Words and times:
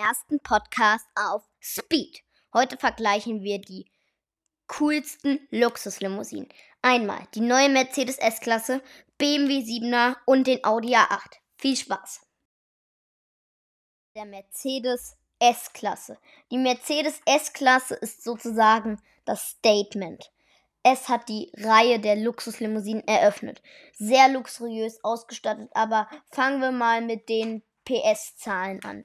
ersten 0.00 0.40
Podcast 0.40 1.06
auf 1.14 1.42
Speed. 1.60 2.22
Heute 2.54 2.78
vergleichen 2.78 3.42
wir 3.42 3.60
die 3.60 3.84
coolsten 4.66 5.46
Luxuslimousinen. 5.50 6.48
Einmal 6.80 7.26
die 7.34 7.40
neue 7.40 7.68
Mercedes 7.68 8.16
S-Klasse, 8.16 8.82
BMW 9.18 9.58
7er 9.58 10.16
und 10.24 10.46
den 10.46 10.64
Audi 10.64 10.96
A8. 10.96 11.36
Viel 11.58 11.76
Spaß! 11.76 12.22
Der 14.16 14.24
Mercedes 14.24 15.16
S-Klasse. 15.38 16.18
Die 16.50 16.58
Mercedes 16.58 17.20
S-Klasse 17.26 17.94
ist 17.96 18.24
sozusagen 18.24 19.02
das 19.26 19.50
Statement. 19.50 20.32
Es 20.82 21.10
hat 21.10 21.28
die 21.28 21.52
Reihe 21.58 22.00
der 22.00 22.16
Luxuslimousinen 22.16 23.06
eröffnet. 23.06 23.62
Sehr 23.92 24.30
luxuriös 24.30 25.04
ausgestattet, 25.04 25.68
aber 25.74 26.08
fangen 26.30 26.62
wir 26.62 26.72
mal 26.72 27.02
mit 27.02 27.28
den 27.28 27.62
PS-Zahlen 27.84 28.82
an. 28.82 29.04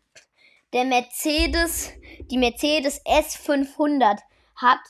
Der 0.75 0.83
Mercedes, 0.83 1.93
die 2.29 2.37
Mercedes 2.37 3.03
S500 3.05 4.19
hat 4.57 4.81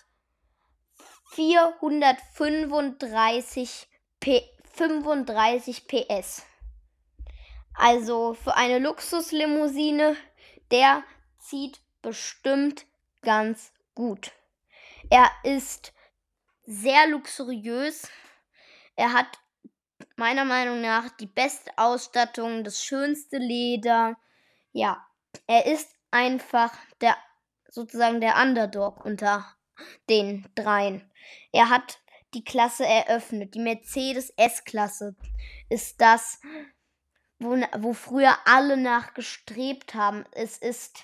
435 1.35 3.87
P 4.19 4.41
35 4.73 5.87
PS. 5.87 6.43
Also 7.75 8.33
für 8.33 8.55
eine 8.55 8.79
Luxuslimousine, 8.79 10.17
der 10.71 11.03
zieht 11.37 11.79
bestimmt 12.01 12.87
ganz 13.21 13.71
gut. 13.93 14.31
Er 15.11 15.29
ist 15.43 15.93
sehr 16.65 17.05
luxuriös. 17.09 18.09
Er 18.95 19.13
hat 19.13 19.37
meiner 20.15 20.45
Meinung 20.45 20.81
nach 20.81 21.11
die 21.11 21.27
beste 21.27 21.69
Ausstattung, 21.77 22.63
das 22.63 22.83
schönste 22.83 23.37
Leder. 23.37 24.17
Ja, 24.71 25.05
er 25.47 25.65
ist 25.65 25.89
einfach 26.11 26.73
der 27.01 27.15
sozusagen 27.69 28.21
der 28.21 28.37
Underdog 28.41 29.03
unter 29.03 29.45
den 30.09 30.47
dreien. 30.55 31.11
Er 31.51 31.69
hat 31.69 31.99
die 32.33 32.43
Klasse 32.43 32.85
eröffnet. 32.85 33.55
Die 33.55 33.59
Mercedes 33.59 34.29
S-Klasse 34.37 35.15
ist 35.69 35.99
das, 35.99 36.39
wo, 37.39 37.55
wo 37.79 37.93
früher 37.93 38.37
alle 38.45 38.77
nachgestrebt 38.77 39.93
haben. 39.93 40.25
Es 40.31 40.57
ist 40.57 41.03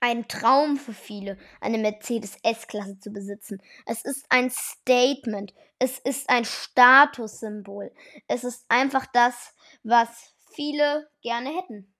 ein 0.00 0.26
Traum 0.26 0.76
für 0.76 0.92
viele, 0.92 1.38
eine 1.60 1.78
Mercedes 1.78 2.36
S-Klasse 2.42 2.98
zu 2.98 3.10
besitzen. 3.10 3.62
Es 3.86 4.04
ist 4.04 4.26
ein 4.30 4.50
Statement. 4.50 5.54
Es 5.78 5.98
ist 5.98 6.28
ein 6.28 6.44
Statussymbol. 6.44 7.92
Es 8.26 8.44
ist 8.44 8.64
einfach 8.68 9.06
das, 9.12 9.54
was 9.84 10.34
viele 10.54 11.08
gerne 11.22 11.50
hätten. 11.50 11.92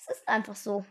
Es 0.00 0.16
ist 0.16 0.28
einfach 0.28 0.56
so. 0.56 0.84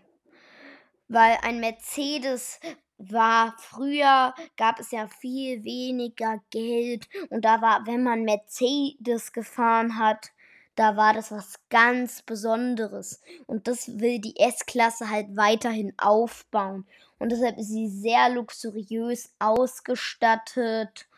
Weil 1.08 1.38
ein 1.42 1.60
Mercedes 1.60 2.60
war 2.98 3.56
früher 3.58 4.36
gab 4.58 4.80
es 4.80 4.92
ja 4.92 5.08
viel 5.08 5.64
weniger 5.64 6.42
Geld 6.52 7.08
und 7.30 7.46
da 7.46 7.62
war, 7.62 7.88
wenn 7.88 8.04
man 8.04 8.24
Mercedes 8.24 9.32
gefahren 9.32 9.98
hat, 9.98 10.32
da 10.76 10.96
war 10.96 11.14
das 11.14 11.32
was 11.32 11.60
ganz 11.70 12.22
Besonderes. 12.22 13.22
Und 13.48 13.68
das 13.68 14.00
will 14.00 14.20
die 14.20 14.40
S-Klasse 14.40 15.10
halt 15.10 15.36
weiterhin 15.36 15.94
aufbauen. 15.98 16.88
Und 17.18 17.34
deshalb 17.34 17.58
ist 17.58 17.68
sie 17.68 17.90
sehr 17.90 18.30
luxuriös 18.30 19.34
ausgestattet. 19.40 21.10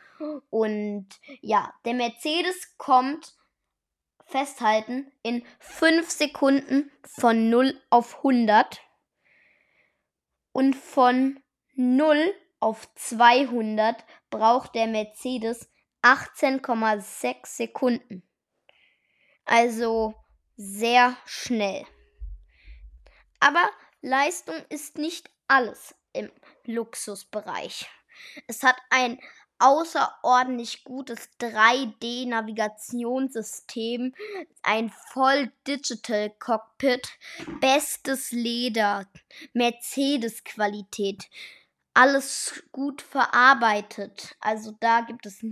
Und 0.50 1.08
ja, 1.42 1.74
der 1.86 1.94
Mercedes 1.94 2.76
kommt, 2.80 3.36
festhalten, 4.32 5.12
in 5.24 5.46
5 5.60 6.10
Sekunden 6.10 6.92
von 7.04 7.50
0 7.50 7.80
auf 7.90 8.18
100. 8.18 8.82
Und 10.54 10.76
von 10.76 11.40
0 11.76 12.34
auf 12.60 12.88
200 12.96 14.06
braucht 14.30 14.76
der 14.76 14.88
Mercedes 14.88 15.70
18,6 16.02 17.46
Sekunden. 17.46 18.24
Also 19.46 20.16
sehr 20.56 21.16
schnell. 21.26 21.86
Aber 23.40 23.70
Leistung 24.02 24.56
ist 24.70 24.98
nicht 24.98 25.30
alles 25.48 25.96
im 26.14 26.32
Luxusbereich. 26.66 27.90
Es 28.48 28.64
hat 28.64 28.78
ein 28.90 29.20
außerordentlich 29.62 30.84
gutes 30.84 31.30
3D-Navigationssystem, 31.40 34.16
ein 34.64 34.90
voll 34.90 35.52
Digital 35.68 36.32
Cockpit, 36.40 37.08
bestes 37.60 38.32
Leder, 38.32 39.06
Mercedes-Qualität, 39.54 41.30
alles 41.94 42.64
gut 42.72 43.02
verarbeitet. 43.02 44.38
Also 44.40 44.72
da 44.80 45.02
gibt 45.02 45.26
es 45.26 45.46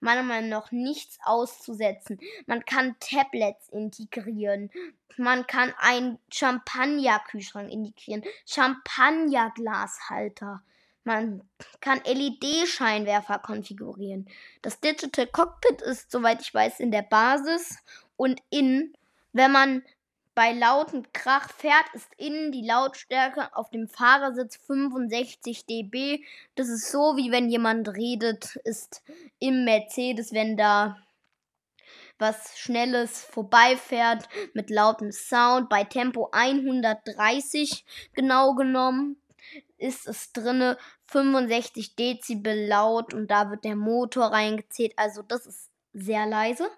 meiner 0.00 0.22
Meinung 0.22 0.50
nach 0.50 0.70
nichts 0.70 1.18
auszusetzen. 1.24 2.20
Man 2.46 2.66
kann 2.66 2.96
Tablets 3.00 3.70
integrieren. 3.70 4.70
Man 5.16 5.46
kann 5.46 5.72
einen 5.78 6.18
Champagner-Kühlschrank 6.30 7.70
integrieren. 7.70 8.22
Champagner-Glashalter. 8.46 10.62
Man 11.06 11.48
kann 11.80 12.00
LED-Scheinwerfer 12.04 13.38
konfigurieren. 13.38 14.28
Das 14.62 14.80
Digital 14.80 15.28
Cockpit 15.28 15.80
ist, 15.82 16.10
soweit 16.10 16.42
ich 16.42 16.52
weiß, 16.52 16.80
in 16.80 16.90
der 16.90 17.02
Basis 17.02 17.78
und 18.16 18.40
innen, 18.50 18.92
wenn 19.32 19.52
man 19.52 19.84
bei 20.34 20.52
lautem 20.52 21.04
Krach 21.12 21.52
fährt, 21.52 21.84
ist 21.94 22.08
innen 22.16 22.50
die 22.50 22.66
Lautstärke 22.66 23.56
auf 23.56 23.70
dem 23.70 23.86
Fahrersitz 23.86 24.56
65 24.66 25.64
dB. 25.66 26.24
Das 26.56 26.68
ist 26.68 26.90
so, 26.90 27.16
wie 27.16 27.30
wenn 27.30 27.50
jemand 27.50 27.88
redet, 27.90 28.56
ist 28.64 29.04
im 29.38 29.64
Mercedes, 29.64 30.32
wenn 30.32 30.56
da 30.56 30.96
was 32.18 32.58
Schnelles 32.58 33.22
vorbeifährt 33.22 34.28
mit 34.54 34.70
lautem 34.70 35.12
Sound. 35.12 35.68
Bei 35.68 35.84
Tempo 35.84 36.30
130 36.32 37.84
genau 38.12 38.56
genommen 38.56 39.16
ist 39.78 40.06
es 40.06 40.32
drinne 40.32 40.78
65 41.06 41.96
Dezibel 41.96 42.66
laut 42.66 43.14
und 43.14 43.30
da 43.30 43.50
wird 43.50 43.64
der 43.64 43.76
Motor 43.76 44.26
reingezählt. 44.26 44.92
Also 44.96 45.22
das 45.22 45.46
ist 45.46 45.70
sehr 45.92 46.26
leise. 46.26 46.68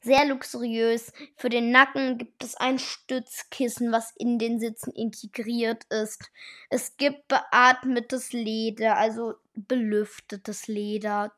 Sehr 0.00 0.26
luxuriös. 0.26 1.12
Für 1.36 1.48
den 1.48 1.70
Nacken 1.70 2.18
gibt 2.18 2.44
es 2.44 2.56
ein 2.56 2.78
Stützkissen, 2.78 3.90
was 3.92 4.12
in 4.16 4.38
den 4.38 4.60
Sitzen 4.60 4.92
integriert 4.92 5.84
ist. 5.90 6.30
Es 6.70 6.96
gibt 6.96 7.26
beatmetes 7.28 8.32
Leder, 8.32 8.96
also 8.96 9.34
belüftetes 9.54 10.68
Leder. 10.68 11.32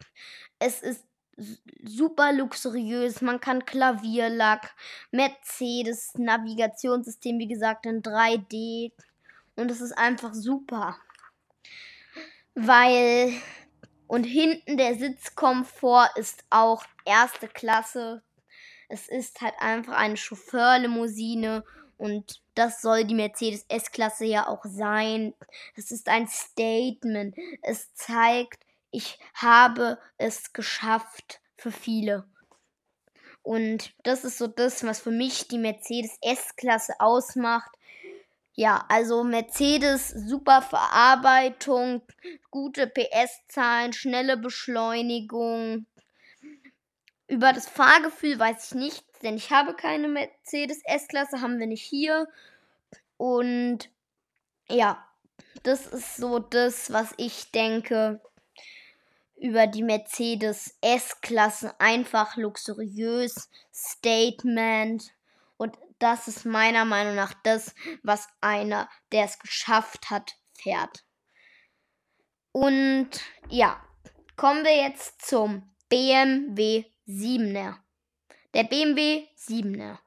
Es 0.58 0.82
ist 0.82 1.04
super 1.82 2.32
luxuriös. 2.32 3.20
Man 3.22 3.40
kann 3.40 3.64
Klavierlack, 3.64 4.74
Mercedes 5.10 6.12
Navigationssystem, 6.16 7.38
wie 7.38 7.48
gesagt, 7.48 7.86
in 7.86 8.02
3D. 8.02 8.92
Und 9.56 9.70
es 9.70 9.80
ist 9.80 9.92
einfach 9.92 10.34
super. 10.34 10.96
Weil 12.54 13.32
und 14.06 14.24
hinten 14.24 14.76
der 14.76 14.96
Sitzkomfort 14.96 16.10
ist 16.16 16.44
auch 16.50 16.84
erste 17.04 17.48
Klasse. 17.48 18.22
Es 18.88 19.08
ist 19.08 19.40
halt 19.40 19.54
einfach 19.58 19.94
eine 19.94 20.16
Chauffeurlimousine 20.16 21.64
und 21.96 22.42
das 22.54 22.82
soll 22.82 23.04
die 23.04 23.14
Mercedes 23.14 23.64
S-Klasse 23.68 24.24
ja 24.24 24.46
auch 24.46 24.64
sein. 24.64 25.34
Es 25.74 25.90
ist 25.90 26.08
ein 26.08 26.28
Statement. 26.28 27.34
Es 27.62 27.94
zeigt, 27.94 28.64
ich 28.90 29.18
habe 29.34 29.98
es 30.18 30.52
geschafft 30.52 31.40
für 31.56 31.72
viele. 31.72 32.28
Und 33.42 33.94
das 34.04 34.24
ist 34.24 34.38
so 34.38 34.46
das, 34.46 34.84
was 34.84 35.00
für 35.00 35.10
mich 35.10 35.48
die 35.48 35.58
Mercedes 35.58 36.16
S-Klasse 36.22 36.94
ausmacht. 36.98 37.70
Ja, 38.56 38.84
also 38.88 39.24
Mercedes, 39.24 40.10
super 40.10 40.62
Verarbeitung, 40.62 42.02
gute 42.50 42.86
PS-Zahlen, 42.86 43.92
schnelle 43.92 44.36
Beschleunigung. 44.36 45.86
Über 47.26 47.52
das 47.52 47.68
Fahrgefühl 47.68 48.38
weiß 48.38 48.66
ich 48.66 48.74
nichts, 48.74 49.18
denn 49.20 49.36
ich 49.36 49.50
habe 49.50 49.74
keine 49.74 50.06
Mercedes 50.06 50.82
S-Klasse, 50.84 51.40
haben 51.40 51.58
wir 51.58 51.66
nicht 51.66 51.82
hier. 51.82 52.28
Und 53.16 53.90
ja, 54.68 55.04
das 55.64 55.86
ist 55.88 56.16
so 56.16 56.38
das, 56.38 56.92
was 56.92 57.12
ich 57.16 57.50
denke 57.50 58.20
über 59.36 59.66
die 59.66 59.82
Mercedes 59.82 60.76
S-Klasse. 60.80 61.74
Einfach 61.80 62.36
luxuriös, 62.36 63.50
Statement. 63.72 65.12
Und 65.56 65.76
das 65.98 66.28
ist 66.28 66.44
meiner 66.44 66.84
Meinung 66.84 67.14
nach 67.14 67.34
das, 67.44 67.74
was 68.02 68.28
einer, 68.40 68.88
der 69.12 69.24
es 69.24 69.38
geschafft 69.38 70.10
hat, 70.10 70.36
fährt. 70.52 71.04
Und 72.52 73.10
ja, 73.48 73.82
kommen 74.36 74.64
wir 74.64 74.76
jetzt 74.76 75.22
zum 75.22 75.74
BMW 75.88 76.84
7er. 77.06 77.76
Der 78.54 78.64
BMW 78.64 79.26
7er. 79.36 79.98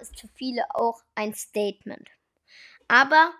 ist 0.00 0.20
für 0.20 0.28
viele 0.28 0.74
auch 0.74 1.02
ein 1.14 1.34
Statement. 1.34 2.08
Aber 2.88 3.32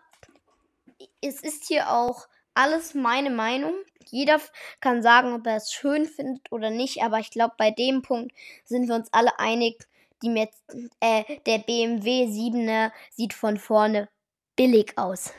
es 1.20 1.43
ist 1.43 1.67
hier 1.67 1.91
auch 1.91 2.26
alles 2.55 2.94
meine 2.94 3.31
Meinung. 3.31 3.75
Jeder 4.06 4.41
kann 4.81 5.03
sagen, 5.03 5.35
ob 5.35 5.47
er 5.47 5.56
es 5.56 5.73
schön 5.73 6.06
findet 6.06 6.50
oder 6.50 6.70
nicht, 6.70 7.03
aber 7.03 7.19
ich 7.19 7.31
glaube, 7.31 7.55
bei 7.56 7.70
dem 7.70 8.03
Punkt 8.03 8.32
sind 8.64 8.88
wir 8.88 8.94
uns 8.94 9.12
alle 9.12 9.38
einig, 9.38 9.87
die 10.22 10.30
Merz 10.30 10.62
äh, 11.00 11.24
der 11.46 11.58
BMW 11.58 12.26
7er 12.26 12.92
sieht 13.10 13.34
von 13.34 13.58
vorne 13.58 14.08
billig 14.56 14.96
aus. 14.96 15.32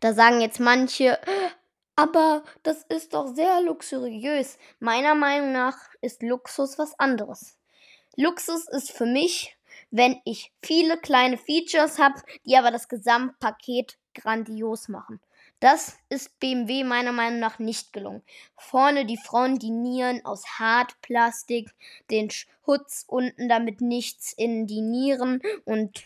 Da 0.00 0.14
sagen 0.14 0.40
jetzt 0.40 0.60
manche, 0.60 1.18
aber 1.96 2.42
das 2.62 2.84
ist 2.88 3.14
doch 3.14 3.34
sehr 3.34 3.60
luxuriös. 3.62 4.58
Meiner 4.80 5.14
Meinung 5.14 5.52
nach 5.52 5.76
ist 6.00 6.22
Luxus 6.22 6.78
was 6.78 6.98
anderes. 6.98 7.58
Luxus 8.16 8.68
ist 8.68 8.92
für 8.92 9.06
mich, 9.06 9.56
wenn 9.90 10.20
ich 10.24 10.52
viele 10.62 10.98
kleine 10.98 11.38
Features 11.38 11.98
habe, 11.98 12.20
die 12.46 12.56
aber 12.56 12.70
das 12.70 12.88
Gesamtpaket 12.88 13.98
grandios 14.14 14.88
machen. 14.88 15.20
Das 15.62 15.96
ist 16.08 16.40
BMW 16.40 16.82
meiner 16.82 17.12
Meinung 17.12 17.38
nach 17.38 17.60
nicht 17.60 17.92
gelungen. 17.92 18.24
Vorne 18.56 19.06
die 19.06 19.16
Front, 19.16 19.62
die 19.62 19.70
Nieren 19.70 20.24
aus 20.24 20.58
Hartplastik, 20.58 21.70
den 22.10 22.30
Schutz 22.32 23.04
unten, 23.06 23.48
damit 23.48 23.80
nichts 23.80 24.32
in 24.32 24.66
die 24.66 24.80
Nieren 24.80 25.40
und 25.64 26.02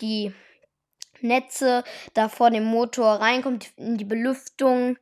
die 0.00 0.32
Netze 1.20 1.84
da 2.14 2.30
vor 2.30 2.50
dem 2.50 2.64
Motor 2.64 3.20
reinkommt, 3.20 3.70
in 3.76 3.98
die 3.98 4.06
Belüftung. 4.06 4.96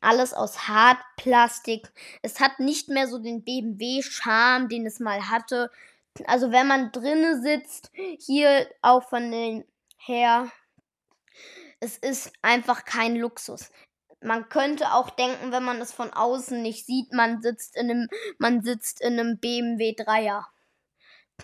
Alles 0.00 0.32
aus 0.32 0.66
Hartplastik. 0.66 1.92
Es 2.22 2.40
hat 2.40 2.58
nicht 2.58 2.88
mehr 2.88 3.06
so 3.06 3.18
den 3.18 3.44
BMW-Charme, 3.44 4.70
den 4.70 4.86
es 4.86 4.98
mal 4.98 5.28
hatte. 5.28 5.70
Also 6.26 6.52
wenn 6.52 6.68
man 6.68 6.90
drinnen 6.90 7.42
sitzt, 7.42 7.90
hier 8.18 8.66
auch 8.80 9.06
von 9.06 9.30
den 9.30 9.66
her 9.98 10.50
es 11.80 11.98
ist 11.98 12.32
einfach 12.42 12.84
kein 12.84 13.16
Luxus. 13.16 13.70
Man 14.20 14.48
könnte 14.48 14.92
auch 14.92 15.10
denken, 15.10 15.52
wenn 15.52 15.62
man 15.62 15.80
es 15.80 15.92
von 15.92 16.12
außen 16.12 16.62
nicht 16.62 16.86
sieht, 16.86 17.12
man 17.12 17.42
sitzt 17.42 17.76
in 17.76 17.90
einem, 17.90 18.08
man 18.38 18.62
sitzt 18.62 19.00
in 19.00 19.18
einem 19.18 19.38
BMW 19.38 19.92
3er. 19.92 20.44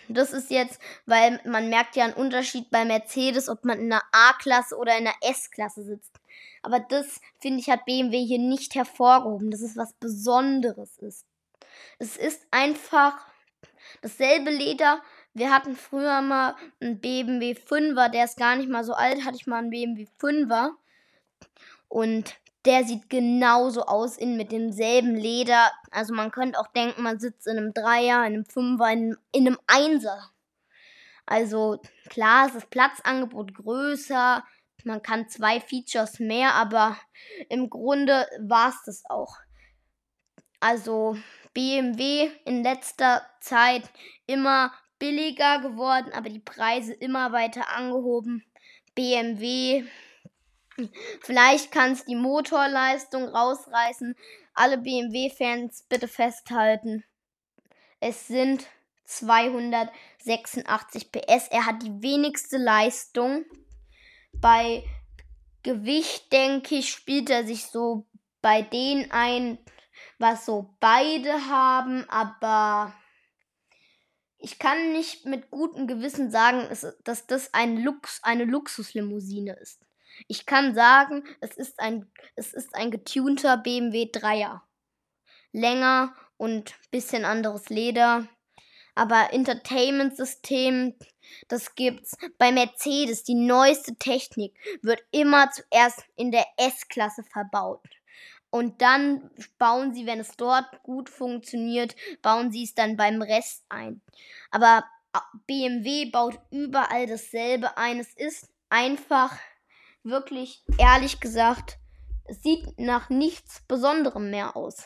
Das 0.08 0.32
ist 0.32 0.50
jetzt, 0.50 0.80
weil 1.04 1.38
man 1.44 1.68
merkt 1.68 1.96
ja 1.96 2.04
einen 2.04 2.14
Unterschied 2.14 2.70
bei 2.70 2.84
Mercedes, 2.84 3.50
ob 3.50 3.64
man 3.64 3.78
in 3.78 3.92
einer 3.92 4.02
A-Klasse 4.12 4.76
oder 4.76 4.96
in 4.96 5.06
einer 5.06 5.16
S-Klasse 5.20 5.84
sitzt. 5.84 6.18
Aber 6.62 6.80
das, 6.80 7.20
finde 7.38 7.60
ich, 7.60 7.68
hat 7.68 7.84
BMW 7.84 8.24
hier 8.24 8.38
nicht 8.38 8.74
hervorgehoben, 8.74 9.50
dass 9.50 9.60
es 9.60 9.76
was 9.76 9.92
Besonderes 9.94 10.96
ist. 10.98 11.26
Es 11.98 12.16
ist 12.16 12.46
einfach 12.50 13.26
dasselbe 14.00 14.50
Leder, 14.50 15.02
wir 15.34 15.50
hatten 15.50 15.76
früher 15.76 16.20
mal 16.20 16.56
einen 16.80 17.00
BMW 17.00 17.52
5er, 17.52 18.08
der 18.08 18.24
ist 18.24 18.36
gar 18.36 18.56
nicht 18.56 18.68
mal 18.68 18.84
so 18.84 18.92
alt, 18.92 19.24
hatte 19.24 19.36
ich 19.36 19.46
mal 19.46 19.58
einen 19.58 19.70
BMW 19.70 20.06
5er. 20.20 20.70
Und 21.88 22.34
der 22.64 22.84
sieht 22.84 23.10
genauso 23.10 23.86
aus, 23.86 24.16
in 24.16 24.36
mit 24.36 24.52
demselben 24.52 25.14
Leder. 25.14 25.70
Also 25.90 26.14
man 26.14 26.30
könnte 26.30 26.58
auch 26.58 26.68
denken, 26.68 27.02
man 27.02 27.18
sitzt 27.18 27.46
in 27.46 27.58
einem 27.58 27.74
Dreier, 27.74 28.18
in 28.26 28.34
einem 28.34 28.44
Fünfer, 28.44 28.90
in, 28.90 29.16
in 29.32 29.46
einem 29.46 29.58
Einser. 29.66 30.30
Also 31.26 31.80
klar 32.08 32.46
ist 32.46 32.56
das 32.56 32.66
Platzangebot 32.66 33.54
größer, 33.54 34.44
man 34.84 35.02
kann 35.02 35.28
zwei 35.28 35.60
Features 35.60 36.18
mehr, 36.18 36.54
aber 36.54 36.96
im 37.48 37.70
Grunde 37.70 38.26
war 38.40 38.70
es 38.70 38.82
das 38.84 39.04
auch. 39.08 39.36
Also 40.60 41.16
BMW 41.54 42.30
in 42.44 42.62
letzter 42.62 43.22
Zeit 43.40 43.88
immer 44.26 44.72
billiger 45.02 45.58
geworden, 45.58 46.12
aber 46.12 46.28
die 46.28 46.38
Preise 46.38 46.92
immer 46.92 47.32
weiter 47.32 47.70
angehoben. 47.70 48.44
BMW, 48.94 49.84
vielleicht 51.22 51.72
kann 51.72 51.90
es 51.90 52.04
die 52.04 52.14
Motorleistung 52.14 53.24
rausreißen. 53.24 54.14
Alle 54.54 54.78
BMW-Fans 54.78 55.86
bitte 55.88 56.06
festhalten. 56.06 57.02
Es 57.98 58.28
sind 58.28 58.64
286 59.06 61.10
PS. 61.10 61.48
Er 61.50 61.66
hat 61.66 61.82
die 61.82 62.00
wenigste 62.00 62.58
Leistung. 62.58 63.44
Bei 64.34 64.84
Gewicht, 65.64 66.32
denke 66.32 66.76
ich, 66.76 66.90
spielt 66.90 67.28
er 67.28 67.44
sich 67.44 67.66
so 67.66 68.06
bei 68.40 68.62
denen 68.62 69.10
ein, 69.10 69.58
was 70.20 70.46
so 70.46 70.76
beide 70.78 71.48
haben, 71.48 72.08
aber 72.08 72.94
ich 74.42 74.58
kann 74.58 74.92
nicht 74.92 75.24
mit 75.24 75.50
gutem 75.50 75.86
Gewissen 75.86 76.30
sagen, 76.30 76.68
dass 77.04 77.26
das 77.26 77.54
ein 77.54 77.76
Lux, 77.76 78.22
eine 78.22 78.44
Luxuslimousine 78.44 79.54
ist. 79.54 79.80
Ich 80.26 80.46
kann 80.46 80.74
sagen, 80.74 81.24
es 81.40 81.56
ist 81.56 81.78
ein, 81.78 82.10
es 82.34 82.52
ist 82.52 82.74
ein 82.74 82.90
getunter 82.90 83.56
BMW 83.56 84.10
3er. 84.12 84.60
Länger 85.52 86.14
und 86.36 86.74
bisschen 86.90 87.24
anderes 87.24 87.68
Leder. 87.68 88.26
Aber 88.94 89.32
Entertainment-System, 89.32 90.94
das 91.48 91.74
gibt's 91.76 92.16
bei 92.36 92.52
Mercedes. 92.52 93.22
Die 93.22 93.34
neueste 93.34 93.94
Technik 93.96 94.54
wird 94.82 95.02
immer 95.12 95.50
zuerst 95.50 96.04
in 96.16 96.30
der 96.32 96.46
S-Klasse 96.56 97.22
verbaut. 97.22 97.88
Und 98.52 98.82
dann 98.82 99.30
bauen 99.58 99.94
sie, 99.94 100.04
wenn 100.04 100.20
es 100.20 100.36
dort 100.36 100.82
gut 100.82 101.08
funktioniert, 101.08 101.96
bauen 102.20 102.52
sie 102.52 102.64
es 102.64 102.74
dann 102.74 102.98
beim 102.98 103.22
Rest 103.22 103.64
ein. 103.70 104.02
Aber 104.50 104.84
BMW 105.46 106.10
baut 106.10 106.38
überall 106.50 107.06
dasselbe 107.06 107.78
ein. 107.78 107.98
Es 107.98 108.12
ist 108.12 108.52
einfach, 108.68 109.34
wirklich 110.02 110.62
ehrlich 110.76 111.18
gesagt, 111.18 111.78
es 112.26 112.42
sieht 112.42 112.78
nach 112.78 113.08
nichts 113.08 113.62
Besonderem 113.68 114.30
mehr 114.30 114.54
aus. 114.54 114.84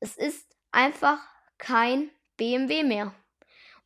Es 0.00 0.16
ist 0.16 0.56
einfach 0.72 1.20
kein 1.58 2.10
BMW 2.36 2.82
mehr. 2.82 3.14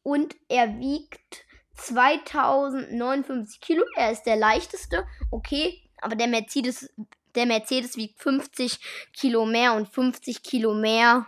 Und 0.02 0.34
er 0.48 0.78
wiegt 0.78 1.44
2059 1.74 3.60
Kilo. 3.60 3.84
Er 3.96 4.12
ist 4.12 4.22
der 4.22 4.36
leichteste, 4.36 5.06
okay. 5.30 5.86
Aber 6.00 6.16
der 6.16 6.28
Mercedes 6.28 6.90
der 7.34 7.46
Mercedes 7.46 7.96
wiegt 7.96 8.20
50 8.20 8.78
Kilo 9.12 9.46
mehr 9.46 9.74
und 9.74 9.88
50 9.88 10.42
Kilo 10.42 10.74
mehr 10.74 11.26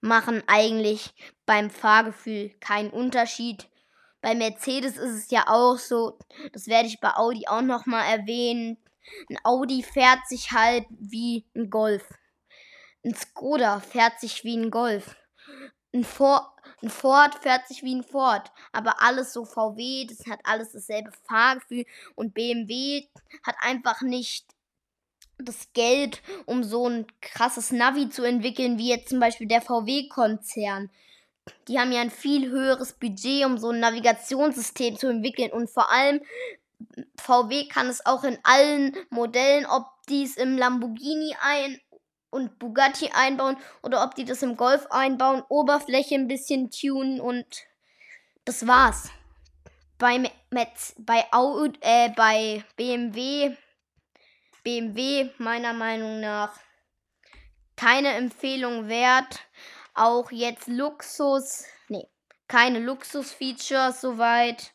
machen 0.00 0.42
eigentlich 0.46 1.14
beim 1.46 1.70
Fahrgefühl 1.70 2.50
keinen 2.60 2.90
Unterschied. 2.90 3.68
Bei 4.20 4.34
Mercedes 4.34 4.96
ist 4.96 5.14
es 5.14 5.30
ja 5.30 5.44
auch 5.48 5.78
so, 5.78 6.18
das 6.52 6.66
werde 6.66 6.88
ich 6.88 7.00
bei 7.00 7.14
Audi 7.14 7.46
auch 7.46 7.62
nochmal 7.62 8.18
erwähnen. 8.18 8.78
Ein 9.28 9.38
Audi 9.44 9.82
fährt 9.82 10.26
sich 10.28 10.52
halt 10.52 10.86
wie 10.90 11.46
ein 11.54 11.70
Golf. 11.70 12.08
Ein 13.04 13.14
Skoda 13.14 13.80
fährt 13.80 14.20
sich 14.20 14.44
wie 14.44 14.56
ein 14.56 14.70
Golf. 14.70 15.16
Ein, 15.92 16.04
For 16.04 16.54
ein 16.82 16.90
Ford 16.90 17.34
fährt 17.34 17.68
sich 17.68 17.82
wie 17.82 17.94
ein 17.94 18.02
Ford. 18.02 18.50
Aber 18.72 19.02
alles 19.02 19.32
so 19.32 19.44
VW, 19.44 20.06
das 20.06 20.26
hat 20.26 20.40
alles 20.44 20.72
dasselbe 20.72 21.12
Fahrgefühl. 21.28 21.84
Und 22.14 22.34
BMW 22.34 23.08
hat 23.46 23.56
einfach 23.60 24.00
nicht 24.00 24.53
das 25.38 25.72
Geld, 25.72 26.22
um 26.46 26.62
so 26.62 26.88
ein 26.88 27.06
krasses 27.20 27.72
Navi 27.72 28.08
zu 28.08 28.22
entwickeln, 28.22 28.78
wie 28.78 28.88
jetzt 28.88 29.08
zum 29.08 29.20
Beispiel 29.20 29.48
der 29.48 29.60
VW-Konzern. 29.60 30.90
Die 31.68 31.78
haben 31.78 31.92
ja 31.92 32.00
ein 32.00 32.10
viel 32.10 32.50
höheres 32.50 32.94
Budget, 32.94 33.44
um 33.44 33.58
so 33.58 33.70
ein 33.70 33.80
Navigationssystem 33.80 34.96
zu 34.96 35.08
entwickeln. 35.08 35.52
Und 35.52 35.68
vor 35.68 35.90
allem, 35.90 36.20
VW 37.20 37.66
kann 37.66 37.88
es 37.88 38.04
auch 38.06 38.24
in 38.24 38.38
allen 38.42 38.96
Modellen, 39.10 39.66
ob 39.66 39.86
die 40.08 40.24
es 40.24 40.36
im 40.36 40.56
Lamborghini 40.56 41.36
ein 41.40 41.80
und 42.30 42.58
Bugatti 42.58 43.10
einbauen 43.14 43.56
oder 43.82 44.04
ob 44.04 44.14
die 44.14 44.24
das 44.24 44.42
im 44.42 44.56
Golf 44.56 44.86
einbauen, 44.90 45.42
Oberfläche 45.48 46.16
ein 46.16 46.26
bisschen 46.26 46.70
tunen 46.70 47.20
und 47.20 47.46
das 48.44 48.66
war's. 48.66 49.10
Bei, 49.98 50.18
Metz, 50.50 50.94
bei, 50.98 51.24
Audi, 51.30 51.78
äh, 51.80 52.10
bei 52.10 52.64
BMW 52.76 53.54
BMW 54.64 55.30
meiner 55.38 55.72
Meinung 55.72 56.20
nach 56.20 56.58
keine 57.76 58.14
Empfehlung 58.14 58.88
wert. 58.88 59.46
Auch 59.94 60.32
jetzt 60.32 60.66
Luxus, 60.66 61.64
nee, 61.88 62.08
keine 62.48 62.80
Luxus-Features 62.80 64.00
soweit. 64.00 64.72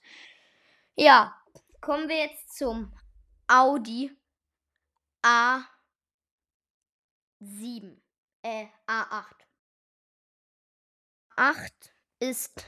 Ja, 0.96 1.36
kommen 1.82 2.08
wir 2.08 2.18
jetzt 2.18 2.58
zum 2.58 2.94
Audi 3.48 4.16
A7, 5.24 5.66
äh, 8.44 8.68
A8. 8.88 9.26
8 11.36 11.74
ist 12.20 12.66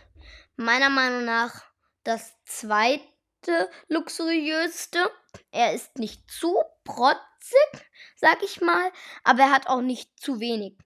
meiner 0.55 0.89
Meinung 0.89 1.25
nach 1.25 1.63
das 2.03 2.33
zweite 2.45 3.69
luxuriöste. 3.87 5.09
Er 5.51 5.73
ist 5.73 5.97
nicht 5.97 6.29
zu 6.29 6.61
protzig, 6.83 7.89
sag 8.15 8.43
ich 8.43 8.61
mal, 8.61 8.91
aber 9.23 9.43
er 9.43 9.51
hat 9.51 9.67
auch 9.67 9.81
nicht 9.81 10.19
zu 10.19 10.39
wenig. 10.39 10.77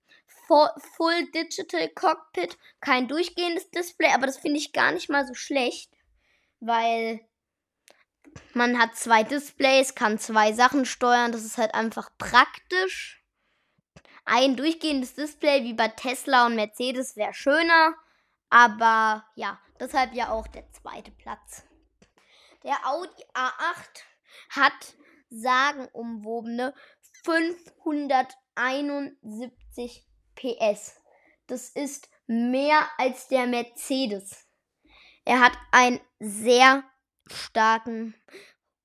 Full 0.48 1.32
Digital 1.34 1.90
Cockpit, 1.90 2.58
kein 2.80 3.08
durchgehendes 3.08 3.72
Display, 3.72 4.14
aber 4.14 4.28
das 4.28 4.38
finde 4.38 4.60
ich 4.60 4.74
gar 4.74 4.92
nicht 4.92 5.10
mal 5.10 5.26
so 5.26 5.34
schlecht, 5.34 5.92
weil 6.60 7.28
man 8.54 8.80
hat 8.80 8.96
zwei 8.96 9.24
Displays, 9.24 9.96
kann 9.96 10.20
zwei 10.20 10.54
Sachen 10.54 10.86
steuern. 10.86 11.32
Das 11.32 11.44
ist 11.44 11.58
halt 11.58 11.74
einfach 11.74 12.10
praktisch. 12.18 13.24
Ein 14.26 14.56
durchgehendes 14.56 15.14
Display 15.14 15.64
wie 15.64 15.74
bei 15.74 15.88
Tesla 15.88 16.46
und 16.46 16.56
Mercedes 16.56 17.16
wäre 17.16 17.34
schöner. 17.34 17.94
Aber 18.50 19.26
ja, 19.36 19.60
deshalb 19.80 20.14
ja 20.14 20.30
auch 20.30 20.48
der 20.48 20.70
zweite 20.72 21.12
Platz. 21.12 21.64
Der 22.64 22.78
Audi 22.88 23.24
A8 23.34 24.04
hat 24.50 24.96
sagenumwobene 25.30 26.74
571 27.24 30.06
PS. 30.36 31.02
Das 31.48 31.70
ist 31.70 32.10
mehr 32.28 32.88
als 32.98 33.28
der 33.28 33.48
Mercedes. 33.48 34.46
Er 35.26 35.40
hat 35.40 35.54
einen 35.72 36.00
sehr 36.20 36.84
starken 37.28 38.16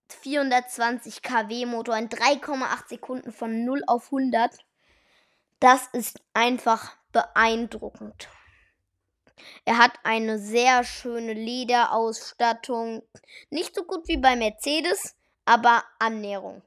420 0.09 1.23
kW 1.23 1.67
Motor 1.67 1.97
in 1.97 2.09
3,8 2.09 2.89
Sekunden 2.89 3.33
von 3.33 3.65
0 3.65 3.83
auf 3.87 4.07
100. 4.07 4.59
Das 5.61 5.89
ist 5.93 6.21
einfach 6.33 6.97
beeindruckend. 7.13 8.29
Er 9.65 9.79
hat 9.79 9.93
eine 10.05 10.39
sehr 10.39 10.85
schöne 10.85 11.33
Lederausstattung. 11.33 13.03
Nicht 13.51 13.75
so 13.75 13.85
gut 13.85 14.09
wie 14.09 14.19
bei 14.19 14.37
Mercedes, 14.37 15.17
aber 15.51 15.83
Annäherung. 15.99 16.63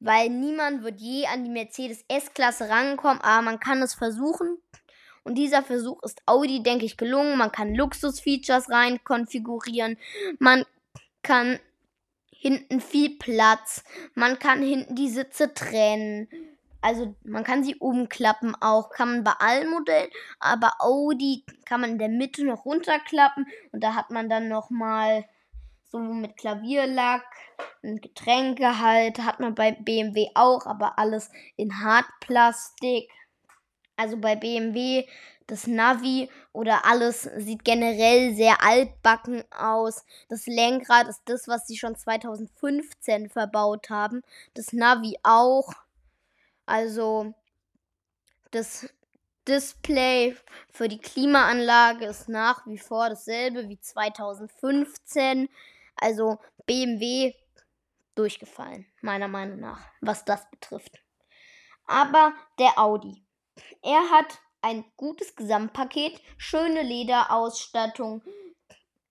Weil 0.00 0.30
niemand 0.30 0.82
wird 0.82 1.00
je 1.00 1.26
an 1.26 1.44
die 1.44 1.50
Mercedes 1.50 2.04
S-Klasse 2.08 2.68
rankommen, 2.68 3.20
aber 3.20 3.42
man 3.42 3.60
kann 3.60 3.80
es 3.82 3.94
versuchen. 3.94 4.58
Und 5.22 5.36
dieser 5.36 5.62
Versuch 5.62 6.02
ist 6.02 6.22
Audi, 6.26 6.64
denke 6.64 6.86
ich, 6.86 6.96
gelungen. 6.96 7.38
Man 7.38 7.52
kann 7.52 7.76
Luxus-Features 7.76 8.68
rein 8.70 9.04
konfigurieren. 9.04 9.96
Man 10.40 10.64
kann 11.22 11.60
hinten 12.32 12.80
viel 12.80 13.16
Platz. 13.16 13.84
Man 14.14 14.40
kann 14.40 14.60
hinten 14.60 14.96
die 14.96 15.10
Sitze 15.10 15.54
trennen. 15.54 16.26
Also 16.80 17.14
man 17.22 17.44
kann 17.44 17.62
sie 17.62 17.76
umklappen 17.76 18.56
auch. 18.60 18.90
Kann 18.90 19.10
man 19.12 19.24
bei 19.24 19.34
allen 19.38 19.70
Modellen. 19.70 20.10
Aber 20.40 20.72
Audi 20.80 21.44
kann 21.64 21.82
man 21.82 21.90
in 21.90 21.98
der 21.98 22.08
Mitte 22.08 22.44
noch 22.44 22.64
runterklappen. 22.64 23.46
Und 23.70 23.84
da 23.84 23.94
hat 23.94 24.10
man 24.10 24.28
dann 24.28 24.48
nochmal 24.48 25.26
so 25.90 25.98
mit 25.98 26.36
Klavierlack, 26.36 27.24
ein 27.82 28.00
Getränkehalt. 28.00 29.18
Hat 29.18 29.40
man 29.40 29.54
bei 29.54 29.72
BMW 29.72 30.28
auch. 30.34 30.66
Aber 30.66 30.98
alles 30.98 31.30
in 31.56 31.82
Hartplastik. 31.82 33.10
Also 33.96 34.16
bei 34.16 34.36
BMW 34.36 35.06
das 35.50 35.66
Navi 35.66 36.30
oder 36.52 36.86
alles 36.86 37.22
sieht 37.38 37.64
generell 37.64 38.34
sehr 38.34 38.62
altbacken 38.62 39.42
aus. 39.50 40.04
Das 40.28 40.46
Lenkrad 40.46 41.08
ist 41.08 41.22
das, 41.24 41.48
was 41.48 41.66
sie 41.66 41.76
schon 41.76 41.96
2015 41.96 43.28
verbaut 43.28 43.90
haben. 43.90 44.22
Das 44.54 44.72
Navi 44.72 45.18
auch. 45.24 45.72
Also 46.66 47.34
das 48.52 48.88
Display 49.48 50.36
für 50.70 50.86
die 50.86 51.00
Klimaanlage 51.00 52.06
ist 52.06 52.28
nach 52.28 52.64
wie 52.66 52.78
vor 52.78 53.08
dasselbe 53.08 53.68
wie 53.68 53.80
2015. 53.80 55.48
Also 56.00 56.38
BMW 56.66 57.34
durchgefallen, 58.14 58.86
meiner 59.02 59.28
Meinung 59.28 59.60
nach, 59.60 59.80
was 60.00 60.24
das 60.24 60.50
betrifft. 60.50 61.00
Aber 61.86 62.34
der 62.58 62.78
Audi. 62.78 63.24
Er 63.82 64.10
hat 64.10 64.40
ein 64.62 64.84
gutes 64.96 65.36
Gesamtpaket, 65.36 66.20
schöne 66.36 66.82
Lederausstattung. 66.82 68.22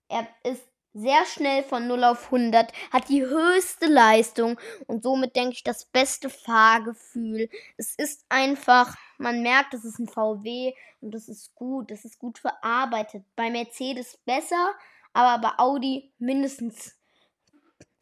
Er 0.08 0.26
ist 0.44 0.70
sehr 0.92 1.24
schnell 1.24 1.62
von 1.62 1.86
0 1.86 2.02
auf 2.04 2.26
100, 2.26 2.72
hat 2.90 3.08
die 3.08 3.24
höchste 3.24 3.86
Leistung 3.86 4.58
und 4.86 5.04
somit 5.04 5.36
denke 5.36 5.52
ich 5.52 5.62
das 5.62 5.84
beste 5.84 6.28
Fahrgefühl. 6.28 7.48
Es 7.76 7.94
ist 7.94 8.24
einfach, 8.28 8.96
man 9.18 9.42
merkt, 9.42 9.72
es 9.74 9.84
ist 9.84 9.98
ein 10.00 10.08
VW 10.08 10.74
und 11.00 11.12
das 11.14 11.28
ist 11.28 11.54
gut, 11.54 11.90
das 11.90 12.04
ist 12.04 12.18
gut 12.18 12.38
verarbeitet. 12.38 13.24
Bei 13.36 13.50
Mercedes 13.50 14.18
besser, 14.24 14.74
aber 15.12 15.40
bei 15.40 15.58
Audi 15.58 16.12
mindestens 16.18 16.96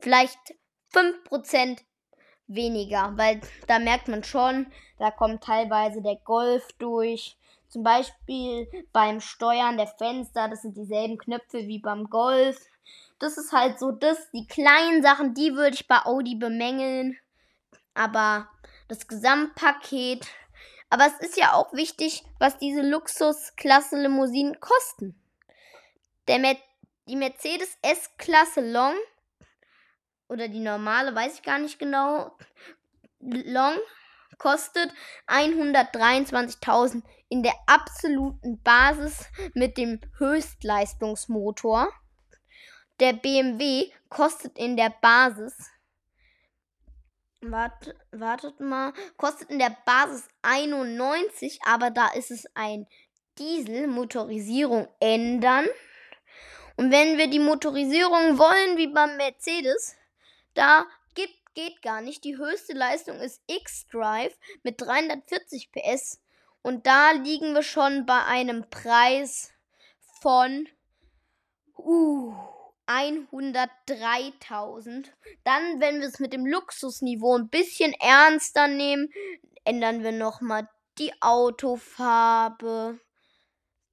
vielleicht 0.00 0.38
5% 0.92 1.78
weniger, 2.46 3.12
weil 3.16 3.40
da 3.66 3.78
merkt 3.78 4.08
man 4.08 4.24
schon, 4.24 4.66
da 4.98 5.10
kommt 5.10 5.44
teilweise 5.44 6.02
der 6.02 6.16
Golf 6.16 6.66
durch. 6.78 7.36
Zum 7.68 7.82
Beispiel 7.82 8.66
beim 8.92 9.20
Steuern 9.20 9.76
der 9.76 9.86
Fenster, 9.86 10.48
das 10.48 10.62
sind 10.62 10.76
dieselben 10.76 11.18
Knöpfe 11.18 11.66
wie 11.66 11.78
beim 11.78 12.08
Golf. 12.08 12.58
Das 13.18 13.36
ist 13.36 13.52
halt 13.52 13.78
so 13.78 13.90
das, 13.90 14.30
die 14.30 14.46
kleinen 14.46 15.02
Sachen, 15.02 15.34
die 15.34 15.54
würde 15.54 15.74
ich 15.74 15.86
bei 15.86 15.98
Audi 16.04 16.36
bemängeln. 16.36 17.18
Aber 17.94 18.48
das 18.88 19.06
Gesamtpaket. 19.06 20.26
Aber 20.88 21.06
es 21.06 21.28
ist 21.28 21.36
ja 21.36 21.52
auch 21.52 21.74
wichtig, 21.74 22.24
was 22.38 22.56
diese 22.56 22.80
Luxusklasse-Limousinen 22.80 24.58
kosten. 24.60 25.14
Der 26.28 26.38
Mer 26.38 26.56
die 27.08 27.16
Mercedes 27.16 27.78
S-Klasse 27.82 28.60
Long 28.60 28.94
oder 30.28 30.48
die 30.48 30.60
normale, 30.60 31.14
weiß 31.14 31.34
ich 31.34 31.42
gar 31.42 31.58
nicht 31.58 31.78
genau. 31.78 32.36
Long 33.20 33.76
kostet 34.38 34.92
123.000 35.26 37.02
in 37.28 37.42
der 37.42 37.54
absoluten 37.66 38.62
Basis 38.62 39.26
mit 39.54 39.76
dem 39.76 40.00
Höchstleistungsmotor. 40.18 41.88
Der 43.00 43.12
BMW 43.12 43.90
kostet 44.08 44.58
in 44.58 44.76
der 44.76 44.90
Basis 45.00 45.70
Wart, 47.40 47.94
wartet 48.10 48.58
mal, 48.58 48.92
kostet 49.16 49.50
in 49.50 49.60
der 49.60 49.76
Basis 49.84 50.26
91, 50.42 51.60
aber 51.64 51.90
da 51.90 52.08
ist 52.08 52.32
es 52.32 52.46
ein 52.54 52.88
Diesel, 53.38 53.86
Motorisierung 53.86 54.88
ändern. 54.98 55.66
Und 56.78 56.90
wenn 56.92 57.18
wir 57.18 57.26
die 57.26 57.40
Motorisierung 57.40 58.38
wollen 58.38 58.76
wie 58.76 58.86
beim 58.86 59.16
Mercedes, 59.16 59.96
da 60.54 60.86
gibt, 61.14 61.34
geht 61.54 61.82
gar 61.82 62.00
nicht. 62.00 62.22
Die 62.22 62.36
höchste 62.36 62.72
Leistung 62.72 63.18
ist 63.18 63.42
X-Drive 63.48 64.38
mit 64.62 64.80
340 64.80 65.72
PS. 65.72 66.22
Und 66.62 66.86
da 66.86 67.10
liegen 67.10 67.52
wir 67.52 67.64
schon 67.64 68.06
bei 68.06 68.24
einem 68.24 68.70
Preis 68.70 69.52
von 70.20 70.68
uh, 71.76 72.32
103.000. 72.86 75.10
Dann, 75.42 75.80
wenn 75.80 75.98
wir 75.98 76.06
es 76.06 76.20
mit 76.20 76.32
dem 76.32 76.46
Luxusniveau 76.46 77.38
ein 77.38 77.48
bisschen 77.48 77.92
ernster 77.94 78.68
nehmen, 78.68 79.12
ändern 79.64 80.04
wir 80.04 80.12
nochmal 80.12 80.68
die 80.98 81.12
Autofarbe. 81.20 83.00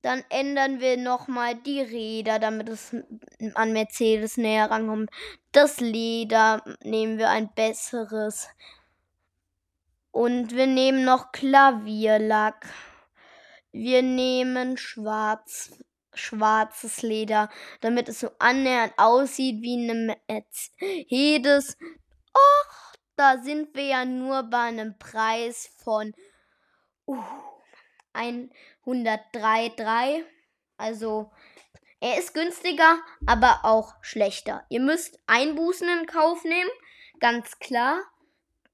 Dann 0.06 0.24
ändern 0.30 0.82
wir 0.82 0.98
nochmal 0.98 1.56
die 1.56 1.82
Räder, 1.82 2.38
damit 2.38 2.70
es 2.70 2.96
an 3.56 3.74
Mercedes 3.74 4.38
näher 4.38 4.70
rankommt. 4.70 5.10
Das 5.52 5.80
Leder 5.80 6.64
nehmen 6.84 7.18
wir 7.18 7.32
ein 7.32 7.52
besseres. 7.56 8.48
Und 10.12 10.56
wir 10.56 10.68
nehmen 10.68 11.06
noch 11.06 11.32
Klavierlack. 11.32 12.68
Wir 13.72 14.04
nehmen 14.04 14.78
schwarz, 14.78 15.72
schwarzes 16.14 17.02
Leder, 17.02 17.50
damit 17.82 18.08
es 18.08 18.20
so 18.20 18.30
annähernd 18.38 18.94
aussieht 18.98 19.64
wie 19.64 19.90
eine 19.90 20.20
Mercedes. 20.28 21.78
Och, 22.32 22.94
da 23.16 23.42
sind 23.42 23.76
wir 23.76 23.86
ja 23.86 24.06
nur 24.06 24.44
bei 24.44 24.66
einem 24.66 25.00
Preis 25.00 25.68
von 25.84 26.14
uh, 27.08 27.24
103,3. 28.16 30.24
Also 30.78 31.32
er 32.00 32.20
ist 32.20 32.34
günstiger, 32.34 33.00
aber 33.26 33.62
auch 33.64 33.94
schlechter. 34.02 34.66
Ihr 34.70 34.82
müsst 34.82 35.20
Einbußen 35.28 35.88
in 35.88 36.06
Kauf 36.06 36.44
nehmen, 36.44 36.70
ganz 37.20 37.60
klar. 37.60 38.02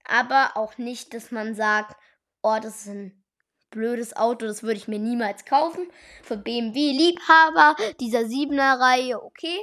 Aber 0.03 0.51
auch 0.55 0.77
nicht, 0.77 1.13
dass 1.13 1.31
man 1.31 1.55
sagt, 1.55 1.95
oh, 2.41 2.57
das 2.61 2.81
ist 2.81 2.87
ein 2.87 3.23
blödes 3.69 4.15
Auto, 4.15 4.45
das 4.45 4.63
würde 4.63 4.77
ich 4.77 4.87
mir 4.87 4.99
niemals 4.99 5.45
kaufen. 5.45 5.89
Für 6.23 6.37
BMW-Liebhaber 6.37 7.75
dieser 7.99 8.21
7er 8.21 8.79
Reihe, 8.79 9.23
okay, 9.23 9.59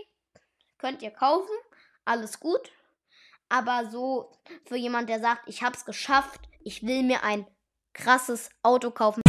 könnt 0.79 1.03
ihr 1.03 1.11
kaufen, 1.11 1.55
alles 2.05 2.41
gut. 2.41 2.73
Aber 3.49 3.91
so 3.91 4.33
für 4.65 4.77
jemand, 4.77 5.09
der 5.09 5.21
sagt, 5.21 5.43
ich 5.47 5.63
habe 5.63 5.77
es 5.77 5.85
geschafft, 5.85 6.41
ich 6.65 6.83
will 6.83 7.03
mir 7.03 7.23
ein 7.23 7.47
krasses 7.93 8.51
Auto 8.63 8.91
kaufen. 8.91 9.23